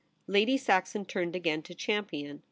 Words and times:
Lady 0.25 0.57
Saxon 0.57 1.05
turned 1.05 1.35
again 1.35 1.61
to 1.61 1.75
Champion. 1.75 2.39